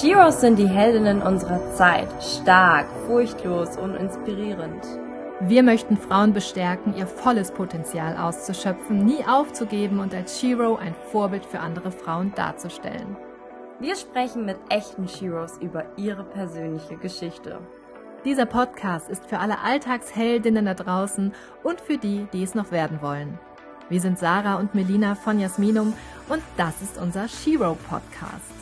[0.00, 2.08] Sheroes sind die Heldinnen unserer Zeit.
[2.22, 4.82] Stark, furchtlos und inspirierend.
[5.40, 11.44] Wir möchten Frauen bestärken, ihr volles Potenzial auszuschöpfen, nie aufzugeben und als Shero ein Vorbild
[11.44, 13.14] für andere Frauen darzustellen.
[13.78, 17.58] Wir sprechen mit echten Sheroes über ihre persönliche Geschichte.
[18.24, 23.02] Dieser Podcast ist für alle Alltagsheldinnen da draußen und für die, die es noch werden
[23.02, 23.38] wollen.
[23.90, 25.92] Wir sind Sarah und Melina von Jasminum
[26.30, 28.59] und das ist unser Shero Podcast.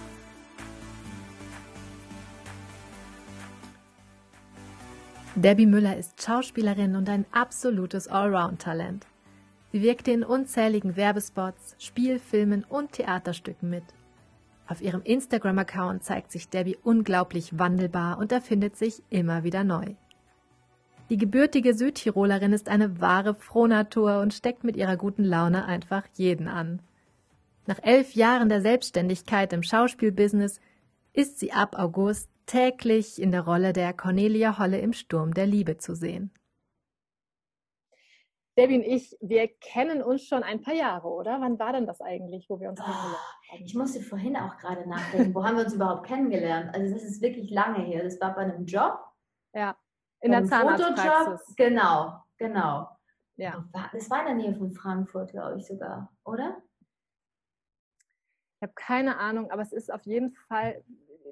[5.34, 9.06] Debbie Müller ist Schauspielerin und ein absolutes Allround-Talent.
[9.70, 13.84] Sie wirkte in unzähligen Werbespots, Spielfilmen und Theaterstücken mit.
[14.66, 19.94] Auf ihrem Instagram-Account zeigt sich Debbie unglaublich wandelbar und erfindet sich immer wieder neu.
[21.10, 26.48] Die gebürtige Südtirolerin ist eine wahre Frohnatur und steckt mit ihrer guten Laune einfach jeden
[26.48, 26.82] an.
[27.66, 30.60] Nach elf Jahren der Selbstständigkeit im Schauspielbusiness
[31.12, 35.76] ist sie ab August täglich in der Rolle der Cornelia Holle im Sturm der Liebe
[35.76, 36.32] zu sehen.
[38.56, 41.40] Debbie und ich, wir kennen uns schon ein paar Jahre, oder?
[41.40, 43.18] Wann war denn das eigentlich, wo wir uns oh, kennengelernt
[43.52, 43.64] haben?
[43.64, 46.74] Ich musste vorhin auch gerade nachdenken, wo haben wir uns überhaupt kennengelernt?
[46.74, 48.02] Also das ist wirklich lange her.
[48.02, 48.98] Das war bei einem Job.
[49.54, 49.76] Ja,
[50.20, 51.54] in der Zahnarztpraxis.
[51.54, 52.88] Genau, genau.
[53.36, 53.64] Ja.
[53.92, 56.60] Das war in der Nähe von Frankfurt, glaube ich sogar, oder?
[58.56, 60.82] Ich habe keine Ahnung, aber es ist auf jeden Fall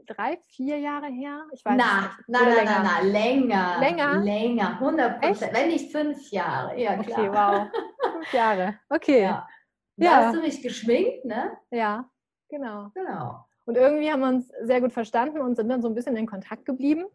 [0.07, 1.47] drei, vier Jahre her?
[1.53, 2.29] Ich weiß na, nicht.
[2.29, 3.79] Na, na, na, na, länger.
[3.81, 4.21] Länger?
[4.21, 5.53] Länger, 100 Prozent.
[5.55, 7.19] Wenn nicht fünf Jahre, ja klar.
[7.19, 8.13] Okay, wow.
[8.13, 9.23] Fünf Jahre, okay.
[9.23, 9.49] Ja.
[9.97, 10.17] Da ja.
[10.17, 11.57] hast du mich geschminkt, ne?
[11.71, 12.11] Ja,
[12.49, 12.91] genau.
[12.95, 13.45] Genau.
[13.65, 16.27] Und irgendwie haben wir uns sehr gut verstanden und sind dann so ein bisschen in
[16.27, 17.07] Kontakt geblieben.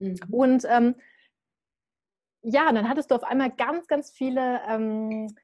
[0.00, 0.18] Mhm.
[0.30, 0.96] Und ähm,
[2.42, 5.34] ja, dann hattest du auf einmal ganz, ganz viele ähm,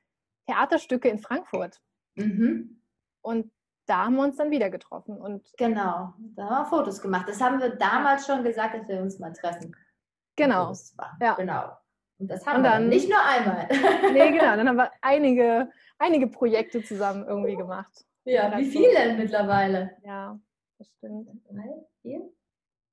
[0.46, 1.80] Theaterstücke in Frankfurt.
[2.14, 2.82] Mhm.
[3.22, 3.50] Und
[3.90, 5.18] da haben wir uns dann wieder getroffen.
[5.20, 7.28] Und genau, da haben wir Fotos gemacht.
[7.28, 9.74] Das haben wir damals schon gesagt, dass wir uns mal treffen.
[10.36, 10.72] Genau.
[11.20, 11.34] Ja.
[11.34, 11.72] Genau.
[12.18, 13.66] Und das haben und dann, wir dann nicht nur einmal.
[14.12, 14.54] nee, genau.
[14.56, 18.06] Dann haben wir einige, einige Projekte zusammen irgendwie gemacht.
[18.24, 19.96] Ja, wie viele denn mittlerweile?
[20.04, 20.38] Ja,
[20.78, 21.28] das stimmt.
[21.48, 22.30] Drei, vier?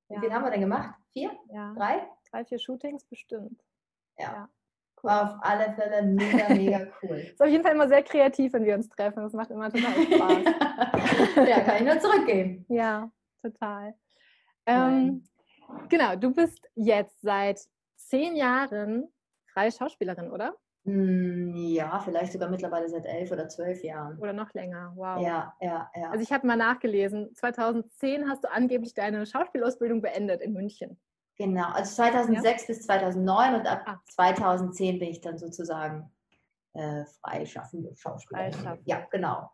[0.08, 0.20] Wie ja.
[0.20, 0.96] viel haben wir denn gemacht?
[1.14, 1.32] Vier?
[1.54, 1.74] Ja.
[1.76, 2.08] Drei?
[2.32, 3.62] Drei, vier Shootings bestimmt.
[4.18, 4.50] ja.
[5.08, 7.18] War auf alle Fälle mega, mega cool.
[7.18, 9.24] ist auf jeden Fall immer sehr kreativ, wenn wir uns treffen.
[9.24, 11.48] Das macht immer total Spaß.
[11.48, 12.66] ja, kann ich nur zurückgeben.
[12.68, 13.10] Ja,
[13.42, 13.94] total.
[14.66, 15.24] Ähm,
[15.88, 17.62] genau, du bist jetzt seit
[17.96, 19.08] zehn Jahren
[19.54, 20.56] freie Schauspielerin, oder?
[20.84, 24.18] Hm, ja, vielleicht sogar mittlerweile seit elf oder zwölf Jahren.
[24.20, 25.22] Oder noch länger, wow.
[25.22, 26.10] Ja, ja, ja.
[26.12, 31.00] Also ich habe mal nachgelesen, 2010 hast du angeblich deine Schauspielausbildung beendet in München.
[31.38, 32.68] Genau, also 2006 ja.
[32.68, 34.00] bis 2009 und ab ah.
[34.10, 36.12] 2010 bin ich dann sozusagen
[36.74, 38.54] äh, freischaffende Schauspielerin.
[38.54, 38.88] Freischaffend.
[38.88, 39.52] Ja, genau.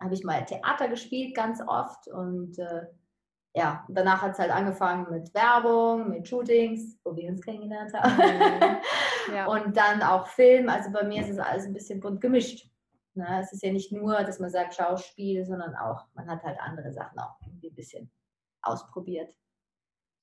[0.00, 2.86] Habe ich mal Theater gespielt ganz oft und äh,
[3.54, 8.16] ja, danach hat es halt angefangen mit Werbung, mit Shootings, wo wir uns kennengelernt haben.
[8.16, 8.76] Mhm.
[9.32, 9.46] Ja.
[9.46, 10.68] Und dann auch Film.
[10.68, 12.68] Also bei mir ist es alles ein bisschen bunt gemischt.
[13.14, 13.40] Ne?
[13.40, 16.92] Es ist ja nicht nur, dass man sagt Schauspiel, sondern auch, man hat halt andere
[16.92, 18.10] Sachen auch irgendwie ein bisschen
[18.62, 19.32] ausprobiert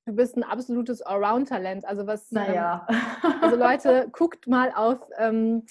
[0.09, 1.85] du bist ein absolutes Allround-Talent.
[1.85, 2.87] Also was, naja.
[2.89, 5.65] Ähm, also Leute, guckt mal auf ähm,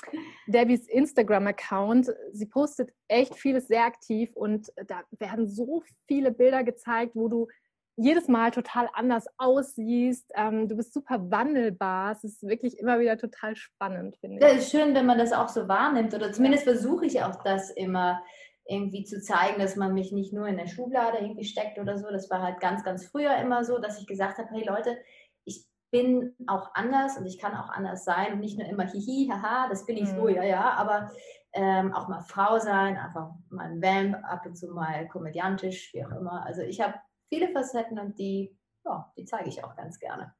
[0.46, 2.12] Debbys Instagram-Account.
[2.32, 7.48] Sie postet echt vieles sehr aktiv und da werden so viele Bilder gezeigt, wo du
[7.96, 10.30] jedes Mal total anders aussiehst.
[10.36, 12.12] Ähm, du bist super wandelbar.
[12.12, 14.40] Es ist wirklich immer wieder total spannend, finde ich.
[14.40, 16.14] Das ist schön, wenn man das auch so wahrnimmt.
[16.14, 18.22] Oder zumindest versuche ich auch das immer
[18.68, 22.10] irgendwie zu zeigen, dass man mich nicht nur in der Schublade irgendwie steckt oder so.
[22.10, 24.98] Das war halt ganz, ganz früher immer so, dass ich gesagt habe, hey Leute,
[25.44, 29.30] ich bin auch anders und ich kann auch anders sein und nicht nur immer hihi,
[29.32, 30.34] haha, das bin ich so, mhm.
[30.34, 31.10] ja, ja, aber
[31.52, 36.04] ähm, auch mal Frau sein, einfach mal ein Vamp, ab und zu mal komödiantisch, wie
[36.04, 36.44] auch immer.
[36.44, 36.94] Also ich habe
[37.30, 40.34] viele Facetten und die, ja, die zeige ich auch ganz gerne.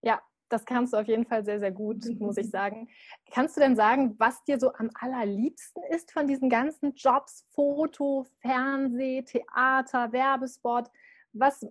[0.00, 2.88] Ja, das kannst du auf jeden Fall sehr, sehr gut, muss ich sagen.
[3.32, 8.26] Kannst du denn sagen, was dir so am allerliebsten ist von diesen ganzen Jobs, Foto,
[8.40, 10.90] Fernseh, Theater, Werbespot?
[11.32, 11.66] Was,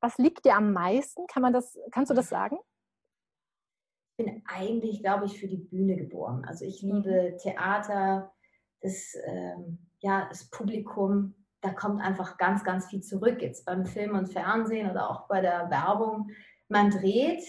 [0.00, 1.26] was liegt dir am meisten?
[1.26, 2.58] Kann man das, kannst du das sagen?
[4.16, 6.44] Ich bin eigentlich, glaube ich, für die Bühne geboren.
[6.44, 7.38] Also ich liebe mhm.
[7.38, 8.32] Theater,
[8.80, 13.42] das, ähm, ja, das Publikum, da kommt einfach ganz, ganz viel zurück.
[13.42, 16.30] Jetzt beim Film und Fernsehen oder auch bei der Werbung.
[16.68, 17.42] Man dreht,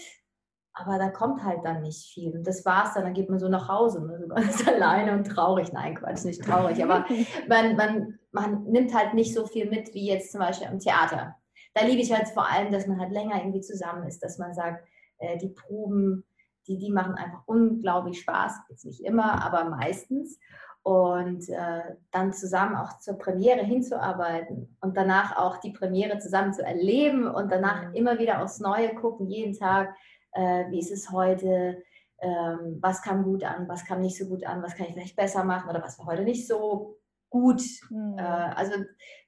[0.72, 2.36] aber da kommt halt dann nicht viel.
[2.36, 4.24] Und das war's dann, dann geht man so nach Hause, ne?
[4.28, 5.72] man ist alleine und traurig.
[5.72, 7.04] Nein, Quatsch, nicht traurig, aber
[7.48, 11.36] man, man, man nimmt halt nicht so viel mit wie jetzt zum Beispiel im Theater.
[11.74, 14.54] Da liebe ich halt vor allem, dass man halt länger irgendwie zusammen ist, dass man
[14.54, 14.84] sagt,
[15.18, 16.24] äh, die Proben,
[16.66, 18.52] die, die machen einfach unglaublich Spaß.
[18.68, 20.38] Jetzt nicht immer, aber meistens.
[20.82, 26.64] und äh, dann zusammen auch zur Premiere hinzuarbeiten und danach auch die Premiere zusammen zu
[26.64, 27.94] erleben und danach mhm.
[27.94, 29.94] immer wieder aufs Neue gucken, jeden Tag,
[30.32, 31.82] äh, wie ist es heute,
[32.20, 35.16] ähm, was kam gut an, was kam nicht so gut an, was kann ich vielleicht
[35.16, 36.98] besser machen oder was war heute nicht so
[37.30, 37.62] gut.
[37.90, 38.16] Mhm.
[38.18, 38.74] Äh, also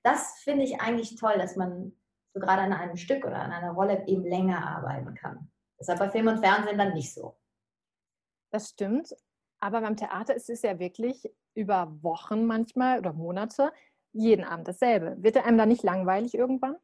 [0.03, 1.93] das finde ich eigentlich toll, dass man
[2.35, 5.51] so gerade an einem Stück oder an einer Rolle eben länger arbeiten kann.
[5.79, 7.37] Das ist aber bei Film und Fernsehen dann nicht so.
[8.51, 9.15] Das stimmt.
[9.61, 13.73] Aber beim Theater ist es ja wirklich über Wochen manchmal oder Monate
[14.13, 15.17] jeden Abend dasselbe.
[15.23, 16.77] Wird einem da nicht langweilig irgendwann?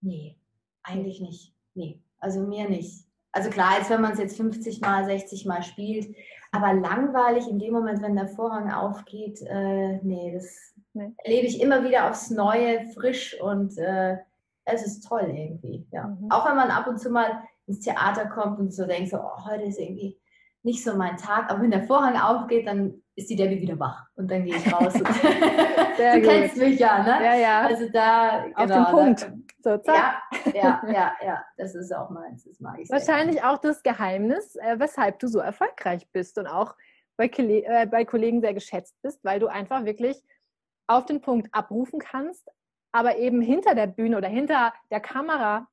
[0.00, 0.38] Nee,
[0.82, 1.54] eigentlich nicht.
[1.74, 3.06] Nee, also mir nicht.
[3.34, 6.14] Also klar, als wenn man es jetzt 50 Mal, 60 Mal spielt,
[6.52, 11.12] aber langweilig in dem Moment, wenn der Vorhang aufgeht, äh, nee, das nee.
[11.18, 14.18] erlebe ich immer wieder aufs Neue, frisch und äh,
[14.64, 15.84] es ist toll irgendwie.
[15.90, 16.06] Ja.
[16.06, 16.30] Mhm.
[16.30, 19.44] Auch wenn man ab und zu mal ins Theater kommt und so denkt, so, oh,
[19.46, 20.16] heute ist irgendwie
[20.64, 24.06] nicht so mein Tag, aber wenn der Vorhang aufgeht, dann ist die Debbie wieder wach
[24.16, 24.92] und dann gehe ich raus.
[24.94, 26.24] du gut.
[26.24, 27.24] kennst mich ja, ne?
[27.24, 27.60] Ja, ja.
[27.66, 29.32] Also da auf genau, den Punkt.
[29.62, 30.22] Da, so, ja,
[30.54, 32.90] ja, ja, ja, das ist auch meins, das mag ich.
[32.90, 36.74] Wahrscheinlich auch das Geheimnis, äh, weshalb du so erfolgreich bist und auch
[37.16, 40.22] bei, äh, bei Kollegen sehr geschätzt bist, weil du einfach wirklich
[40.86, 42.48] auf den Punkt abrufen kannst,
[42.92, 45.68] aber eben hinter der Bühne oder hinter der Kamera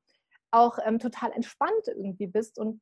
[0.51, 2.81] auch ähm, total entspannt irgendwie bist und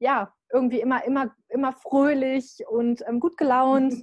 [0.00, 3.94] ja, irgendwie immer, immer, immer fröhlich und ähm, gut gelaunt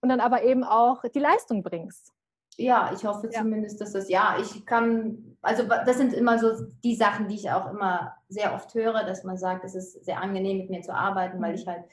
[0.00, 2.12] und dann aber eben auch die Leistung bringst.
[2.56, 3.40] Ja, ich hoffe ja.
[3.40, 7.50] zumindest, dass das, ja, ich kann, also das sind immer so die Sachen, die ich
[7.50, 10.94] auch immer sehr oft höre, dass man sagt, es ist sehr angenehm mit mir zu
[10.94, 11.58] arbeiten, weil mhm.
[11.58, 11.84] ich halt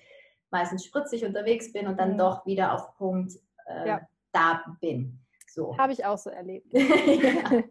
[0.51, 2.18] meistens spritzig unterwegs bin und dann mhm.
[2.18, 3.34] doch wieder auf Punkt
[3.66, 4.01] äh, ja.
[4.31, 5.19] da bin.
[5.48, 5.75] So.
[5.77, 6.68] Habe ich auch so erlebt.
[6.74, 7.63] ja.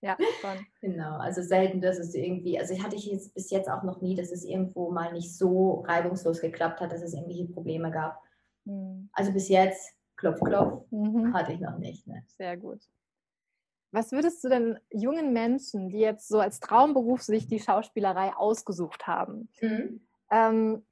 [0.00, 0.66] Ja, schon.
[0.80, 4.14] Genau, also selten, dass es irgendwie, also hatte ich jetzt bis jetzt auch noch nie,
[4.14, 8.22] dass es irgendwo mal nicht so reibungslos geklappt hat, dass es irgendwelche Probleme gab.
[8.64, 9.08] Mhm.
[9.12, 11.34] Also bis jetzt, klopf, klopf, mhm.
[11.34, 12.06] hatte ich noch nicht.
[12.06, 12.24] Ne?
[12.36, 12.80] Sehr gut.
[13.90, 19.06] Was würdest du denn jungen Menschen, die jetzt so als Traumberuf sich die Schauspielerei ausgesucht
[19.06, 20.06] haben, mhm.
[20.30, 20.86] ähm,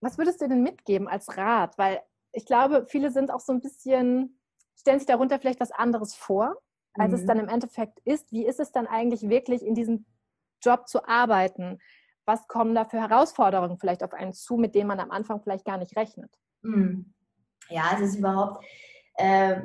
[0.00, 1.78] was würdest du denn mitgeben als Rat?
[1.78, 2.00] Weil
[2.32, 4.38] ich glaube, viele sind auch so ein bisschen,
[4.76, 6.56] stellen sich darunter vielleicht was anderes vor
[6.94, 7.18] als mhm.
[7.18, 8.32] es dann im Endeffekt ist.
[8.32, 10.04] Wie ist es dann eigentlich wirklich in diesem
[10.62, 11.78] Job zu arbeiten?
[12.24, 15.64] Was kommen da für Herausforderungen vielleicht auf einen zu, mit denen man am Anfang vielleicht
[15.64, 16.38] gar nicht rechnet?
[16.62, 17.12] Mhm.
[17.68, 18.64] Ja, es ist überhaupt,
[19.16, 19.62] äh,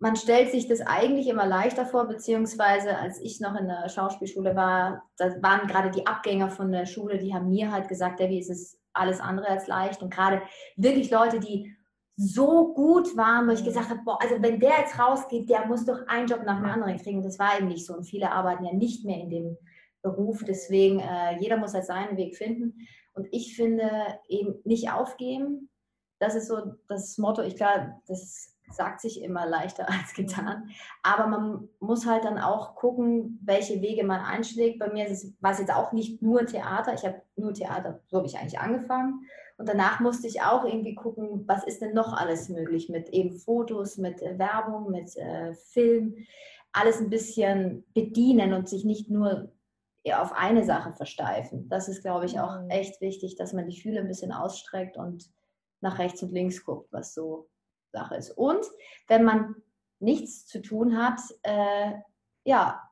[0.00, 4.54] man stellt sich das eigentlich immer leichter vor, beziehungsweise als ich noch in der Schauspielschule
[4.54, 8.38] war, da waren gerade die Abgänger von der Schule, die haben mir halt gesagt, Debbie,
[8.38, 10.02] es ist alles andere als leicht.
[10.02, 10.42] Und gerade
[10.76, 11.74] wirklich Leute, die
[12.20, 13.66] so gut waren, wo ich mhm.
[13.66, 16.68] gesagt habe, boah, also wenn der jetzt rausgeht, der muss doch einen Job nach dem
[16.68, 17.22] anderen kriegen.
[17.22, 17.94] Das war eben nicht so.
[17.94, 19.56] Und viele arbeiten ja nicht mehr in dem
[20.02, 20.42] Beruf.
[20.44, 22.74] Deswegen, äh, jeder muss halt seinen Weg finden.
[23.14, 23.88] Und ich finde
[24.28, 25.70] eben nicht aufgeben.
[26.18, 27.42] Das ist so das Motto.
[27.42, 30.70] Ich glaube, das sagt sich immer leichter als getan.
[31.04, 34.80] Aber man muss halt dann auch gucken, welche Wege man einschlägt.
[34.80, 35.06] Bei mir
[35.40, 36.94] war es jetzt auch nicht nur Theater.
[36.94, 39.20] Ich habe nur Theater, so habe ich eigentlich angefangen.
[39.58, 43.32] Und danach musste ich auch irgendwie gucken, was ist denn noch alles möglich mit eben
[43.32, 46.14] Fotos, mit äh, Werbung, mit äh, Film,
[46.72, 49.52] alles ein bisschen bedienen und sich nicht nur
[50.14, 51.68] auf eine Sache versteifen.
[51.68, 52.70] Das ist, glaube ich, auch mhm.
[52.70, 55.30] echt wichtig, dass man die Fühle ein bisschen ausstreckt und
[55.80, 57.50] nach rechts und links guckt, was so
[57.92, 58.30] Sache ist.
[58.30, 58.64] Und
[59.08, 59.56] wenn man
[59.98, 61.92] nichts zu tun hat, äh,
[62.44, 62.88] ja,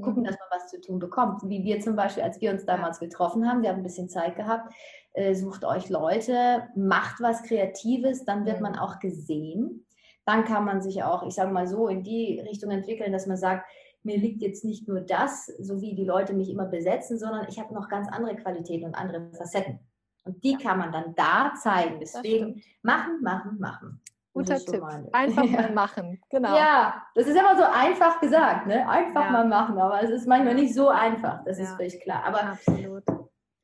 [0.00, 0.26] gucken, mhm.
[0.26, 1.42] dass man was zu tun bekommt.
[1.48, 4.36] Wie wir zum Beispiel, als wir uns damals getroffen haben, wir haben ein bisschen Zeit
[4.36, 4.72] gehabt,
[5.12, 8.62] äh, sucht euch Leute, macht was Kreatives, dann wird mhm.
[8.62, 9.86] man auch gesehen.
[10.24, 13.36] Dann kann man sich auch, ich sage mal so, in die Richtung entwickeln, dass man
[13.36, 13.66] sagt,
[14.02, 17.58] mir liegt jetzt nicht nur das, so wie die Leute mich immer besetzen, sondern ich
[17.58, 19.80] habe noch ganz andere Qualitäten und andere Facetten.
[20.24, 21.98] Und die kann man dann da zeigen.
[22.00, 24.00] Deswegen machen, machen, machen.
[24.32, 24.82] Guter Tipp.
[25.12, 25.62] Einfach ja.
[25.62, 26.20] mal machen.
[26.30, 26.56] Genau.
[26.56, 28.88] Ja, das ist immer so einfach gesagt, ne?
[28.88, 29.32] Einfach ja.
[29.32, 31.42] mal machen, aber es ist manchmal nicht so einfach.
[31.44, 31.64] Das ja.
[31.64, 32.24] ist völlig klar.
[32.24, 33.04] Aber Absolut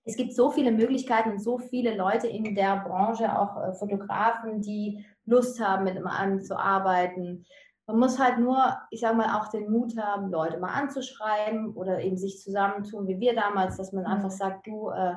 [0.06, 4.62] es gibt so viele Möglichkeiten und so viele Leute in der Branche, auch äh, Fotografen,
[4.62, 7.44] die Lust haben, mit einem zu arbeiten.
[7.88, 12.00] Man muss halt nur, ich sage mal, auch den Mut haben, Leute mal anzuschreiben oder
[12.00, 14.10] eben sich zusammentun, wie wir damals, dass man mhm.
[14.10, 15.16] einfach sagt, du, äh,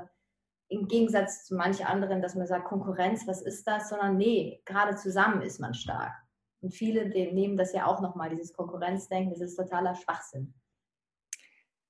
[0.69, 3.89] im Gegensatz zu manchen anderen, dass man sagt, Konkurrenz, was ist das?
[3.89, 6.13] Sondern nee, gerade zusammen ist man stark.
[6.61, 10.53] Und viele nehmen das ja auch nochmal, dieses Konkurrenzdenken, das ist totaler Schwachsinn.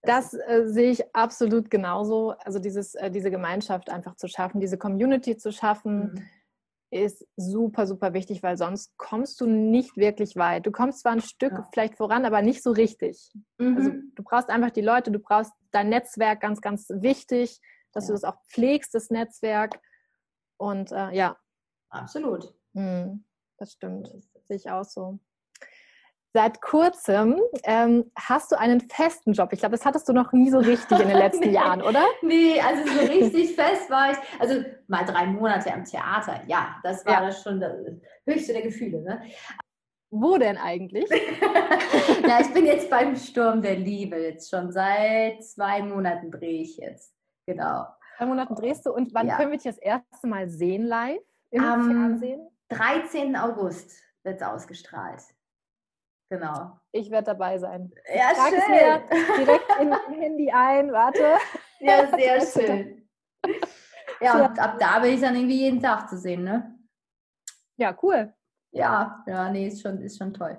[0.09, 2.31] Das äh, sehe ich absolut genauso.
[2.39, 6.27] Also dieses, äh, diese Gemeinschaft einfach zu schaffen, diese Community zu schaffen, mhm.
[6.89, 10.65] ist super, super wichtig, weil sonst kommst du nicht wirklich weit.
[10.65, 11.69] Du kommst zwar ein Stück ja.
[11.71, 13.31] vielleicht voran, aber nicht so richtig.
[13.59, 13.77] Mhm.
[13.77, 17.61] Also du brauchst einfach die Leute, du brauchst dein Netzwerk, ganz, ganz wichtig,
[17.91, 18.07] dass ja.
[18.07, 19.79] du das auch pflegst, das Netzwerk.
[20.57, 21.37] Und äh, ja.
[21.91, 22.51] Absolut.
[22.73, 23.25] Mhm.
[23.59, 24.11] das stimmt.
[24.45, 25.19] Sehe ich auch so.
[26.31, 29.51] Seit kurzem ähm, hast du einen festen Job.
[29.51, 32.03] Ich glaube, das hattest du noch nie so richtig in den letzten nee, Jahren, oder?
[32.21, 34.17] Nee, also so richtig fest war ich.
[34.39, 36.41] Also mal drei Monate am Theater.
[36.45, 37.25] Ja, das war ja.
[37.25, 37.74] das schon das
[38.27, 39.01] höchste der Gefühle.
[39.01, 39.24] Ne?
[40.12, 41.09] Wo denn eigentlich?
[42.27, 44.17] ja, ich bin jetzt beim Sturm der Liebe.
[44.17, 47.12] Jetzt schon seit zwei Monaten drehe ich jetzt.
[47.48, 47.88] Genau.
[48.17, 48.93] Zwei Monaten drehst du.
[48.93, 49.38] Und wann ja.
[49.38, 52.48] können wir dich das erste Mal sehen live im Am Fernsehen?
[52.69, 53.36] 13.
[53.36, 55.21] August wird es ausgestrahlt.
[56.29, 56.77] Genau.
[56.91, 57.91] Ich werde dabei sein.
[58.13, 58.59] Ja, Trag schön.
[58.59, 60.91] Es mir direkt in mein Handy ein.
[60.91, 61.38] Warte.
[61.81, 63.07] Ja, sehr schön.
[64.19, 66.77] Ja, und ab da bin ich dann irgendwie jeden Tag zu sehen, ne?
[67.77, 68.33] Ja, cool.
[68.71, 70.57] Ja, ja, nee, ist schon, ist schon toll.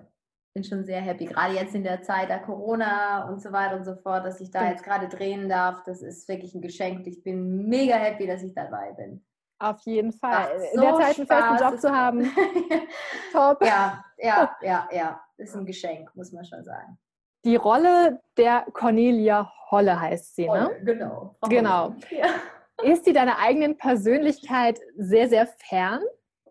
[0.55, 1.27] Bin schon sehr happy.
[1.27, 4.51] Gerade jetzt in der Zeit der Corona und so weiter und so fort, dass ich
[4.51, 7.07] da jetzt gerade drehen darf, das ist wirklich ein Geschenk.
[7.07, 9.23] Ich bin mega happy, dass ich dabei bin.
[9.59, 10.59] Auf jeden Fall.
[10.75, 12.33] So in der Zeit einen festen Job zu haben.
[13.33, 13.63] Top.
[13.63, 15.23] Ja, ja, ja, ja.
[15.41, 16.99] Ist ein Geschenk, muss man schon sagen.
[17.45, 20.67] Die Rolle der Cornelia Holle heißt sie, ne?
[20.67, 21.37] Holle, genau.
[21.41, 21.95] Frau genau.
[22.11, 22.27] Ja.
[22.83, 26.03] Ist sie deiner eigenen Persönlichkeit sehr, sehr fern?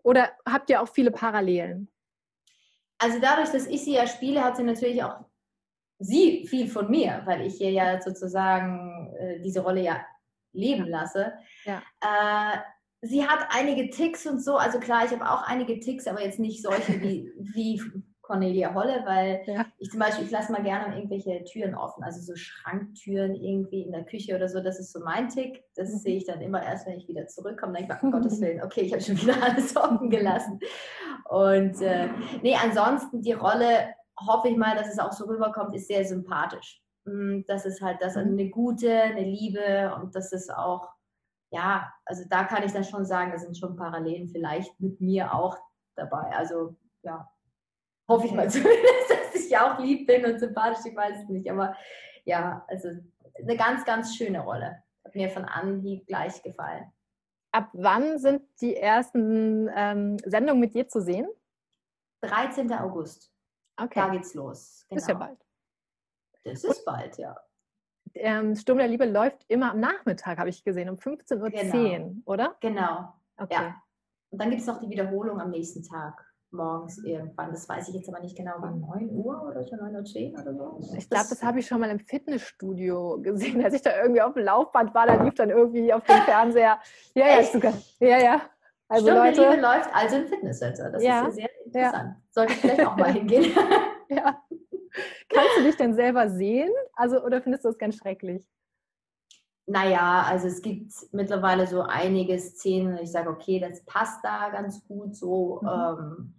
[0.02, 1.88] Oder habt ihr auch viele Parallelen?
[2.98, 5.24] Also dadurch, dass ich sie ja spiele, hat sie natürlich auch
[5.98, 10.04] sie viel von mir, weil ich ihr ja sozusagen äh, diese Rolle ja
[10.52, 11.34] leben lasse.
[11.64, 11.82] Ja.
[12.00, 12.58] Äh,
[13.02, 14.56] sie hat einige Ticks und so.
[14.56, 17.82] Also klar, ich habe auch einige Ticks, aber jetzt nicht solche wie, wie
[18.30, 19.66] Cornelia Holle, weil ja.
[19.78, 23.90] ich zum Beispiel, ich lasse mal gerne irgendwelche Türen offen, also so Schranktüren irgendwie in
[23.90, 24.60] der Küche oder so.
[24.60, 25.64] Das ist so mein Tick.
[25.74, 25.98] Das mhm.
[25.98, 27.72] sehe ich dann immer erst, wenn ich wieder zurückkomme.
[27.72, 30.60] Dann denke ich, um Gottes Willen, okay, ich habe schon wieder alles offen gelassen.
[31.28, 32.08] Und äh,
[32.42, 36.80] nee, ansonsten die Rolle, hoffe ich mal, dass es auch so rüberkommt, ist sehr sympathisch.
[37.04, 40.88] Mm, das ist halt das, also eine gute, eine Liebe und das ist auch
[41.52, 45.34] ja, also da kann ich dann schon sagen, da sind schon Parallelen vielleicht mit mir
[45.34, 45.56] auch
[45.96, 46.30] dabei.
[46.36, 47.28] Also ja,
[48.10, 51.50] hoffe ich mal zumindest, dass ich auch lieb bin und sympathisch, ich weiß es nicht.
[51.50, 51.76] Aber
[52.24, 52.88] ja, also
[53.38, 54.82] eine ganz, ganz schöne Rolle.
[55.04, 56.92] Hat mir von Anhieb gleich gefallen.
[57.52, 61.26] Ab wann sind die ersten ähm, Sendungen mit dir zu sehen?
[62.22, 62.72] 13.
[62.74, 63.32] August.
[63.76, 63.98] Okay.
[63.98, 64.84] Da geht's los.
[64.88, 64.96] Genau.
[64.96, 65.38] Das ist ja bald.
[66.44, 67.36] Das ist bald, ja
[68.14, 72.14] ähm, Sturm der Liebe läuft immer am Nachmittag, habe ich gesehen, um 15.10 Uhr, genau.
[72.24, 72.56] oder?
[72.60, 73.12] Genau.
[73.36, 73.54] Okay.
[73.54, 73.82] Ja.
[74.30, 77.50] Und dann gibt es noch die Wiederholung am nächsten Tag, morgens irgendwann.
[77.50, 80.54] Das weiß ich jetzt aber nicht genau, wann 9 Uhr oder so, 9.10 Uhr oder
[80.54, 80.94] so.
[80.96, 84.34] Ich glaube, das habe ich schon mal im Fitnessstudio gesehen, als ich da irgendwie auf
[84.34, 86.78] dem Laufband war, da lief dann irgendwie auf dem Fernseher.
[87.14, 87.72] Ja, ja, sogar.
[87.98, 88.42] Ja, ja.
[88.88, 90.90] Also Sturm Leute, Liebe läuft also im Fitnesscenter.
[90.90, 92.08] Das ja, ist ja sehr interessant.
[92.08, 92.22] Ja.
[92.30, 93.52] Sollte ich vielleicht auch mal hingehen.
[94.08, 94.42] ja.
[95.28, 96.70] Kannst du dich denn selber sehen?
[96.94, 98.44] Also, oder findest du das ganz schrecklich?
[99.66, 104.84] Naja, also es gibt mittlerweile so einige Szenen, ich sage, okay, das passt da ganz
[104.88, 105.60] gut so.
[105.62, 105.68] Mhm.
[105.68, 106.34] Ähm,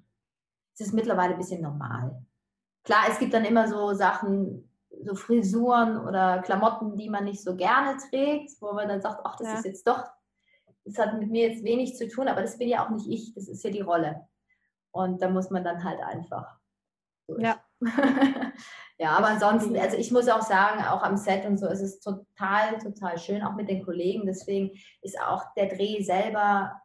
[0.74, 2.26] es ist mittlerweile ein bisschen normal.
[2.84, 4.70] Klar, es gibt dann immer so Sachen,
[5.04, 9.36] so Frisuren oder Klamotten, die man nicht so gerne trägt, wo man dann sagt, ach,
[9.38, 9.54] das ja.
[9.56, 10.04] ist jetzt doch,
[10.86, 13.34] das hat mit mir jetzt wenig zu tun, aber das bin ja auch nicht ich,
[13.34, 14.28] das ist ja die Rolle.
[14.92, 16.58] Und da muss man dann halt einfach
[17.28, 17.44] durch.
[17.44, 17.64] Ja.
[18.98, 22.00] ja, aber ansonsten, also ich muss auch sagen, auch am Set und so ist es
[22.00, 24.26] total, total schön, auch mit den Kollegen.
[24.26, 26.82] Deswegen ist auch der Dreh selber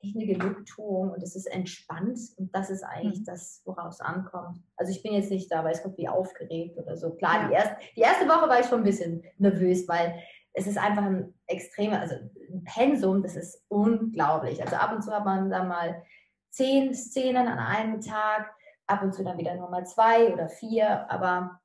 [0.00, 3.24] echt eine Genugtuung und es ist entspannt und das ist eigentlich mhm.
[3.24, 4.62] das, woraus es ankommt.
[4.76, 7.10] Also ich bin jetzt nicht da, weiß Gott, wie aufgeregt oder so.
[7.14, 7.48] Klar, ja.
[7.48, 11.04] die, erste, die erste Woche war ich schon ein bisschen nervös, weil es ist einfach
[11.04, 14.62] ein extremer, also ein Pensum, das ist unglaublich.
[14.62, 16.02] Also ab und zu hat man da mal
[16.50, 18.52] zehn Szenen an einem Tag
[18.86, 21.60] ab und zu dann wieder nur mal zwei oder vier, aber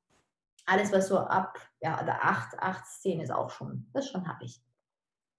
[0.66, 4.28] alles, was so ab ja, oder acht, acht, zehn ist auch schon, das ist schon
[4.28, 4.62] happig.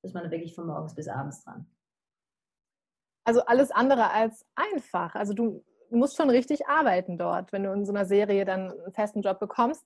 [0.01, 1.67] Da ist man wirklich von morgens bis abends dran.
[3.25, 5.15] Also alles andere als einfach.
[5.15, 8.93] Also du musst schon richtig arbeiten dort, wenn du in so einer Serie dann einen
[8.93, 9.85] festen Job bekommst.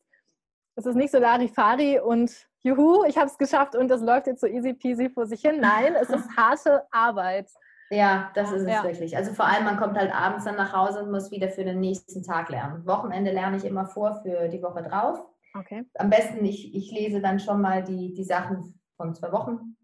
[0.75, 2.31] Es ist nicht so Larifari und
[2.61, 5.59] juhu, ich habe es geschafft und das läuft jetzt so easy peasy vor sich hin.
[5.59, 7.49] Nein, es ist harte Arbeit.
[7.89, 8.83] Ja, das ist es ja.
[8.83, 9.17] wirklich.
[9.17, 11.79] Also vor allem, man kommt halt abends dann nach Hause und muss wieder für den
[11.79, 12.85] nächsten Tag lernen.
[12.85, 15.25] Wochenende lerne ich immer vor für die Woche drauf.
[15.57, 15.83] Okay.
[15.95, 19.75] Am besten, ich, ich lese dann schon mal die, die Sachen von zwei Wochen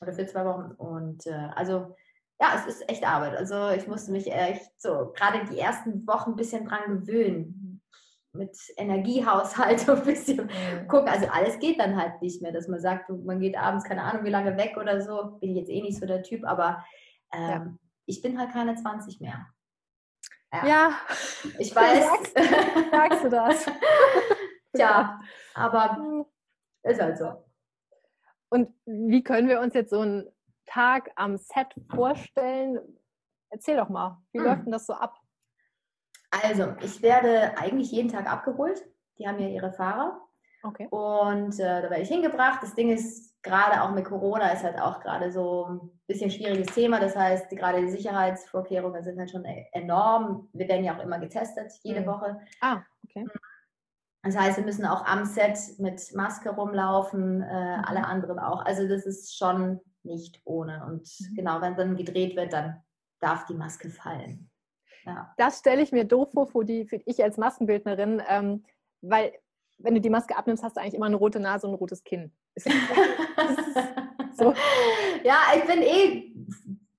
[0.00, 0.72] oder für zwei Wochen.
[0.72, 1.94] Und äh, also
[2.40, 3.36] ja, es ist echt Arbeit.
[3.36, 7.82] Also ich musste mich echt so gerade die ersten Wochen ein bisschen dran gewöhnen.
[8.32, 10.50] Mit Energiehaushalt ein bisschen
[10.88, 11.08] gucken.
[11.08, 14.24] Also alles geht dann halt nicht mehr, dass man sagt, man geht abends keine Ahnung
[14.24, 15.38] wie lange weg oder so.
[15.40, 16.84] Bin ich jetzt eh nicht so der Typ, aber
[17.32, 17.76] ähm, ja.
[18.06, 19.46] Ich bin halt keine 20 mehr.
[20.52, 20.92] Ja, ja.
[21.58, 22.04] ich weiß.
[22.06, 22.38] Sagst,
[22.92, 23.66] sagst du das?
[24.74, 25.20] Tja,
[25.54, 26.24] aber hm.
[26.84, 27.44] ist halt so.
[28.48, 30.28] Und wie können wir uns jetzt so einen
[30.66, 32.78] Tag am Set vorstellen?
[33.50, 34.46] Erzähl doch mal, wie hm.
[34.46, 35.16] läuft denn das so ab?
[36.30, 38.84] Also, ich werde eigentlich jeden Tag abgeholt.
[39.18, 40.20] Die haben ja ihre Fahrer.
[40.62, 40.88] Okay.
[40.90, 42.60] Und äh, da werde ich hingebracht.
[42.62, 46.74] Das Ding ist, gerade auch mit Corona ist halt auch gerade so ein bisschen schwieriges
[46.74, 46.98] Thema.
[46.98, 50.48] Das heißt, gerade die Sicherheitsvorkehrungen sind halt schon e-, enorm.
[50.52, 52.06] Wir werden ja auch immer getestet, jede Mhm.
[52.06, 52.40] Woche.
[52.60, 53.24] Ah, okay.
[54.24, 57.42] Das heißt, wir müssen auch am Set mit Maske rumlaufen, Mhm.
[57.44, 58.64] äh, alle anderen auch.
[58.64, 60.84] Also das ist schon nicht ohne.
[60.86, 61.34] Und Mhm.
[61.34, 62.82] genau, wenn dann gedreht wird, dann
[63.20, 64.50] darf die Maske fallen.
[65.04, 65.32] Ja.
[65.36, 68.64] Das stelle ich mir doof vor, für, die, für ich als Maskenbildnerin, ähm,
[69.02, 69.32] weil
[69.78, 72.02] wenn du die Maske abnimmst, hast du eigentlich immer eine rote Nase und ein rotes
[72.04, 72.32] Kinn.
[74.38, 74.52] So.
[75.24, 76.34] Ja, ich bin eh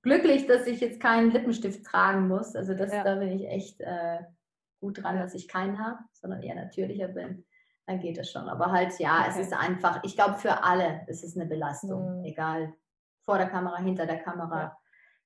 [0.02, 2.56] glücklich, dass ich jetzt keinen Lippenstift tragen muss.
[2.56, 3.04] Also das, Ja.
[3.04, 4.20] da bin ich echt äh,
[4.80, 7.46] gut dran, dass ich keinen habe, sondern eher natürlicher bin.
[7.86, 8.50] Dann geht es schon.
[8.50, 9.44] Aber halt, ja, es Okay.
[9.44, 12.20] ist einfach, ich glaube, für alle ist es eine Belastung.
[12.20, 12.26] Mhm.
[12.26, 12.74] Egal,
[13.28, 14.78] vor der Kamera, hinter der Kamera.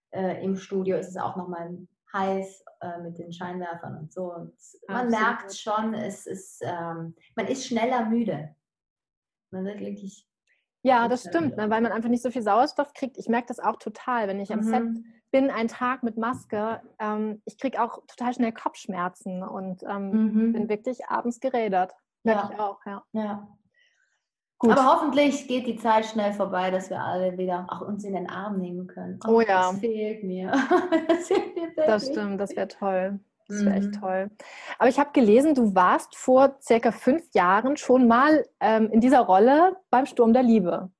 [0.09, 1.77] Äh, Im Studio ist es auch nochmal
[2.11, 4.33] heiß äh, mit den Scheinwerfern und so.
[4.33, 4.53] Und
[4.87, 8.55] man merkt schon, es ist, ähm, man ist schneller müde.
[9.51, 10.27] Man wird wirklich
[10.83, 13.19] Ja, das stimmt, ne, weil man einfach nicht so viel Sauerstoff kriegt.
[13.19, 15.05] Ich merke das auch total, wenn ich am Set Mhm.
[15.29, 16.81] bin, einen Tag mit Maske.
[16.97, 20.53] Ähm, ich kriege auch total schnell Kopfschmerzen und ähm, Mhm.
[20.53, 21.93] bin wirklich abends gerädert.
[22.23, 22.49] Merke Ja.
[22.51, 23.03] ich auch, ja.
[23.13, 23.47] Ja.
[24.61, 24.71] Gut.
[24.73, 28.29] Aber hoffentlich geht die Zeit schnell vorbei, dass wir alle wieder auch uns in den
[28.29, 29.19] Arm nehmen können.
[29.27, 29.71] Oh ja.
[29.71, 30.51] Das fehlt mir.
[31.07, 31.71] das fehlt mir.
[31.87, 33.19] Das stimmt, das wäre toll.
[33.47, 33.99] Das wäre echt Mhm.
[33.99, 34.29] toll.
[34.77, 39.21] Aber ich habe gelesen, du warst vor circa fünf Jahren schon mal ähm, in dieser
[39.21, 40.91] Rolle beim Sturm der Liebe.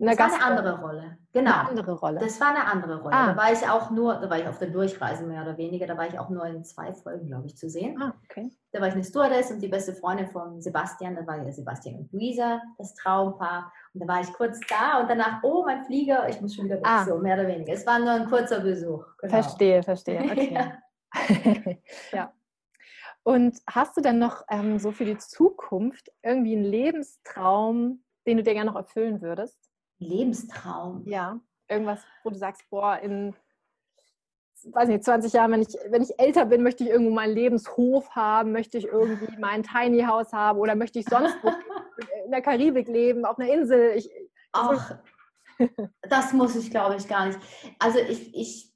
[0.00, 1.18] Das war eine andere Rolle.
[1.32, 1.50] Genau.
[1.50, 2.20] Eine andere Rolle.
[2.20, 3.14] Das war eine andere Rolle.
[3.14, 3.26] Ah.
[3.32, 5.96] Da war ich auch nur, da war ich auf der Durchreise mehr oder weniger, da
[5.96, 8.00] war ich auch nur in zwei Folgen, glaube ich, zu sehen.
[8.00, 8.50] ah, okay.
[8.70, 11.96] Da war ich eine Stewardess und die beste Freundin von Sebastian, da war ja Sebastian
[11.96, 13.72] und Luisa, das Traumpaar.
[13.92, 16.76] Und da war ich kurz da und danach, oh, mein Flieger, ich muss schon wieder
[16.76, 17.04] weg, Ah.
[17.04, 17.72] so mehr oder weniger.
[17.72, 19.04] Es war nur ein kurzer Besuch.
[19.18, 19.32] Genau.
[19.32, 20.20] Verstehe, verstehe.
[20.30, 20.54] Okay.
[20.54, 21.76] Ja.
[22.12, 22.32] ja.
[23.24, 28.42] Und hast du dann noch ähm, so für die Zukunft irgendwie einen Lebenstraum, den du
[28.42, 29.67] dir gerne noch erfüllen würdest?
[29.98, 31.02] Lebenstraum.
[31.06, 31.40] Ja.
[31.68, 33.34] Irgendwas, wo du sagst, boah, in
[34.64, 38.10] weiß nicht, 20 Jahren, wenn ich, wenn ich älter bin, möchte ich irgendwo meinen Lebenshof
[38.10, 41.48] haben, möchte ich irgendwie mein Tiny House haben oder möchte ich sonst wo
[42.24, 43.92] in der Karibik leben, auf einer Insel.
[43.96, 44.10] Ich,
[44.52, 44.96] Ach,
[46.08, 47.38] das muss ich, glaube ich, gar nicht.
[47.78, 48.74] Also ich, ich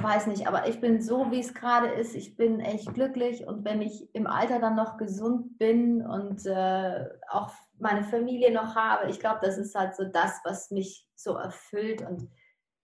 [0.00, 2.14] weiß nicht, aber ich bin so, wie es gerade ist.
[2.14, 7.08] Ich bin echt glücklich und wenn ich im Alter dann noch gesund bin und äh,
[7.28, 11.34] auch meine Familie noch habe, ich glaube, das ist halt so das, was mich so
[11.34, 12.30] erfüllt und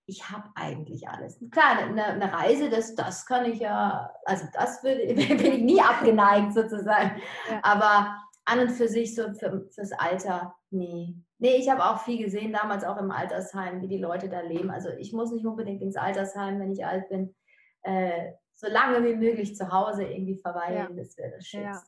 [0.06, 1.40] ich habe eigentlich alles.
[1.50, 5.80] Klar, eine, eine Reise, das, das kann ich ja, also das würde, bin ich nie
[5.80, 7.20] abgeneigt sozusagen.
[7.48, 7.60] Ja.
[7.62, 11.14] Aber an und für sich so für, fürs Alter, nee.
[11.38, 14.70] Nee, ich habe auch viel gesehen, damals auch im Altersheim, wie die Leute da leben.
[14.70, 17.34] Also ich muss nicht unbedingt ins Altersheim, wenn ich alt bin.
[17.82, 21.82] Äh, so lange wie möglich zu Hause irgendwie verweilen, das wäre das Ja.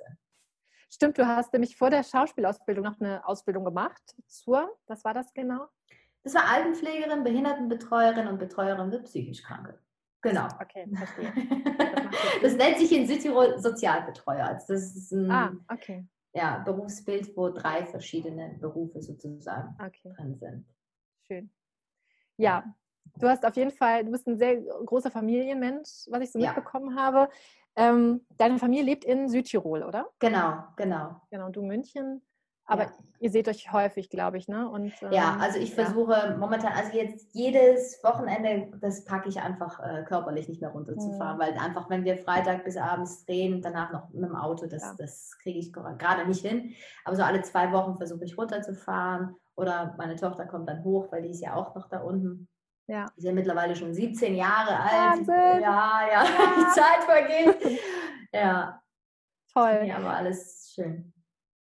[0.95, 5.33] Stimmt, du hast nämlich vor der Schauspielausbildung noch eine Ausbildung gemacht zur, was war das
[5.33, 5.67] genau?
[6.23, 9.79] Das war Altenpflegerin, Behindertenbetreuerin und Betreuerin für psychisch Kranke.
[10.21, 10.47] Genau.
[10.61, 11.33] Okay, verstehe.
[12.43, 14.45] Das nennt sich in Südtirol Sozialbetreuer.
[14.45, 20.35] Also das ist ein Ah, okay, ja, Berufsbild, wo drei verschiedene Berufe sozusagen okay, drin
[20.37, 20.67] sind.
[21.27, 21.51] schön.
[22.37, 22.65] Ja,
[23.19, 26.53] du hast auf jeden Fall, du bist ein sehr großer Familienmensch, was ich so Ja.
[26.53, 27.31] mitbekommen habe.
[27.77, 30.07] Ähm, deine Familie lebt in Südtirol, oder?
[30.19, 31.17] Genau, genau.
[31.31, 32.23] Genau, du München.
[32.65, 32.93] Aber Ja.
[33.19, 34.69] ihr seht euch häufig, glaube ich, ne?
[34.69, 35.85] Und, Ja, ähm, also ich ja.
[35.85, 41.37] versuche momentan, also jetzt jedes Wochenende, das packe ich einfach äh, körperlich nicht mehr runterzufahren,
[41.39, 41.41] Mhm.
[41.41, 44.95] weil einfach, wenn wir Freitag bis abends drehen, danach noch mit dem Auto, das, Ja.
[44.97, 46.73] das kriege ich gerade nicht hin.
[47.05, 51.23] Aber so alle zwei Wochen versuche ich runterzufahren oder meine Tochter kommt dann hoch, weil
[51.23, 52.49] die ist ja auch noch da unten.
[52.93, 53.07] Ja.
[53.17, 55.27] Die ist ja mittlerweile schon 17 Jahre alt.
[55.27, 55.63] Wahnsinn!
[55.63, 56.25] Ja, ja,
[56.59, 57.81] die Zeit vergeht.
[58.35, 58.83] Ja,
[59.53, 59.83] Toll.
[59.87, 61.13] ja, aber alles schön.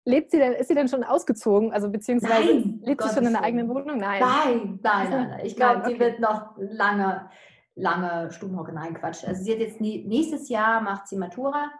[0.04, 1.72] Lebt sie denn, ist sie denn schon ausgezogen?
[1.72, 3.68] Also beziehungsweise Nein, lebt sie schon in der eigenen.
[3.68, 3.98] Wohnung?
[3.98, 4.20] Nein.
[4.20, 5.46] Nein, nein, nein, nein.
[5.46, 6.00] Ich glaube, Nein, die okay.
[6.04, 7.30] wird noch lange,
[7.76, 8.72] lange Stubenhocke.
[8.72, 9.22] Nein, Quatsch.
[9.24, 11.70] Also sie hat jetzt nie, nächstes Jahr macht sie Matura,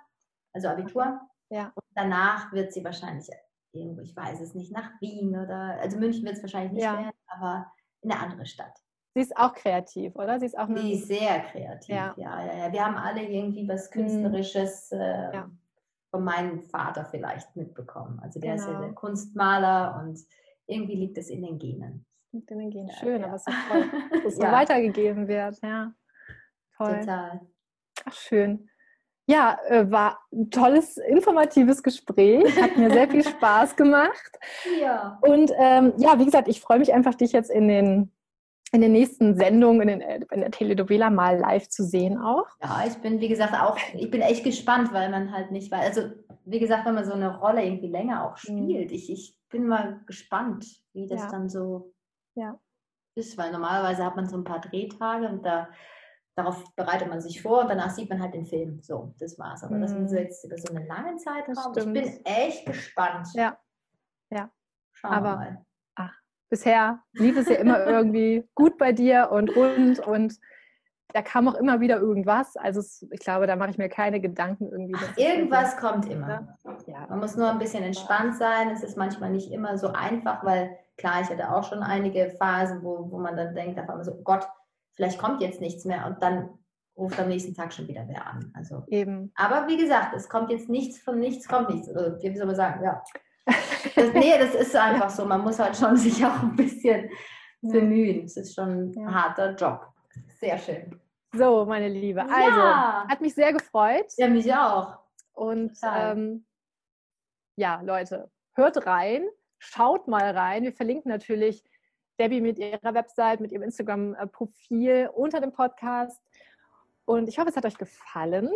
[0.52, 1.20] also Abitur.
[1.50, 1.72] Ja.
[1.74, 3.28] Und danach wird sie wahrscheinlich
[3.72, 6.98] irgendwo, ich weiß es nicht, nach Wien oder, also München wird es wahrscheinlich nicht Ja.
[6.98, 7.72] werden, aber
[8.02, 8.78] in eine andere Stadt.
[9.18, 10.38] Sie ist auch kreativ, oder?
[10.38, 10.68] Sie ist auch.
[10.68, 11.88] Die ist sehr kreativ.
[11.88, 12.14] Ja.
[12.16, 12.44] Ja.
[12.46, 14.98] Ja, ja, Wir haben alle irgendwie was Künstlerisches äh,
[15.34, 15.50] Ja.
[16.12, 18.20] von meinem Vater vielleicht mitbekommen.
[18.22, 18.82] Also der ist ja Genau.
[18.82, 20.20] der Kunstmaler und
[20.68, 22.06] irgendwie liegt es in den Genen.
[22.30, 22.86] Mit denen gehen.
[22.86, 24.52] Ja, Schön, aber es ist toll, dass es so Ja.
[24.52, 25.58] weitergegeben wird.
[25.64, 25.92] Ja.
[26.76, 27.00] Toll.
[27.00, 27.40] Total.
[28.04, 28.70] Ach, schön.
[29.26, 32.44] Ja, äh, war ein tolles, informatives Gespräch.
[32.62, 34.38] Hat mir sehr viel Spaß gemacht.
[34.80, 35.18] Ja.
[35.22, 38.12] Und ähm, ja, wie gesagt, ich freue mich einfach, dich jetzt in den
[38.72, 42.46] in den nächsten Sendungen in, den, in der Telenovela mal live zu sehen auch.
[42.62, 45.96] Ja, ich bin, wie gesagt, auch, ich bin echt gespannt, weil man halt nicht weiß,
[45.96, 48.66] also wie gesagt, wenn man so eine Rolle irgendwie länger auch mhm.
[48.66, 51.30] spielt, ich, ich bin mal gespannt, wie das ja.
[51.30, 51.92] dann so
[52.34, 52.58] ja.
[53.14, 55.68] ist, weil normalerweise hat man so ein paar Drehtage und da
[56.38, 58.80] darauf bereitet man sich vor und danach sieht man halt den Film.
[58.80, 59.64] So, das war's.
[59.64, 59.80] Aber mhm.
[59.80, 61.44] das ist jetzt über so eine lange Zeit.
[61.48, 63.26] Ich bin echt gespannt.
[63.34, 63.58] Ja.
[64.30, 64.48] Ja.
[64.92, 65.66] Schauen Aber, wir mal.
[66.50, 70.38] Bisher lief es ja immer irgendwie gut bei dir und rund und
[71.14, 72.56] da kam auch immer wieder irgendwas.
[72.56, 74.94] Also ich glaube, da mache ich mir keine Gedanken irgendwie.
[74.96, 76.56] Ach, irgendwas irgendwie, kommt immer.
[76.86, 77.06] Ja.
[77.08, 78.70] Man muss nur ein bisschen entspannt sein.
[78.70, 82.82] Es ist manchmal nicht immer so einfach, weil klar, ich hatte auch schon einige Phasen,
[82.82, 84.46] wo, wo man dann denkt, auf einmal so, Gott,
[84.92, 86.50] vielleicht kommt jetzt nichts mehr und dann
[86.96, 88.52] ruft am nächsten Tag schon wieder wer an.
[88.54, 89.32] Also, Eben.
[89.36, 91.88] Aber wie gesagt, es kommt jetzt nichts von nichts, kommt nichts.
[91.88, 93.02] Oder wie soll man sagen, ja.
[93.94, 95.24] Das, nee, das ist einfach so.
[95.24, 97.10] Man muss halt schon sich auch ein bisschen
[97.60, 98.24] bemühen.
[98.24, 99.86] Es ist schon ein harter Job.
[100.40, 101.00] Sehr schön.
[101.32, 102.22] So, meine Liebe.
[102.22, 103.06] Also, ja.
[103.08, 104.06] hat mich sehr gefreut.
[104.16, 104.98] Ja, mich auch.
[105.32, 106.46] Und ähm,
[107.56, 109.26] ja, Leute, hört rein,
[109.58, 110.62] schaut mal rein.
[110.62, 111.62] Wir verlinken natürlich
[112.18, 116.20] Debbie mit ihrer Website, mit ihrem Instagram-Profil unter dem Podcast.
[117.04, 118.50] Und ich hoffe, es hat euch gefallen.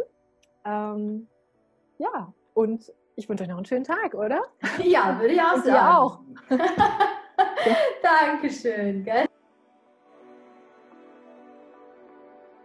[0.64, 1.28] Ähm,
[1.98, 4.40] ja, und ich wünsche euch noch einen schönen Tag, oder?
[4.82, 5.96] Ja, würde ich auch und sagen.
[5.96, 6.20] Auch.
[8.02, 9.04] Dankeschön.
[9.04, 9.26] Gell?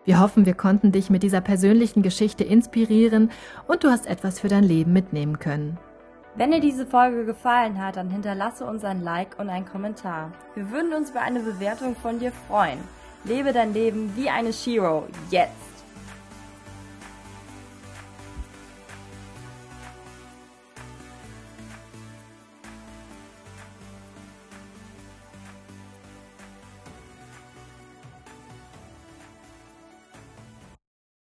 [0.06, 3.30] Wir hoffen, wir konnten dich mit dieser persönlichen Geschichte inspirieren
[3.68, 5.78] und du hast etwas für dein Leben mitnehmen können.
[6.36, 10.32] Wenn dir diese Folge gefallen hat, dann hinterlasse uns ein Like und einen Kommentar.
[10.56, 12.80] Wir würden uns über eine Bewertung von dir freuen.
[13.26, 15.08] Lebe dein Leben wie eine Shiro.
[15.30, 15.77] Jetzt!